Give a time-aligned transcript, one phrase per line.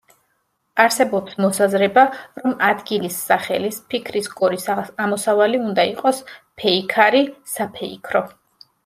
[0.83, 2.05] არსებობს მოსაზრება,
[2.39, 6.23] რომ ადგილის სახელის, ფიქრის გორის ამოსავალი უნდა იყოს
[6.63, 8.25] „ფეიქარი“, „საფეიქრო“.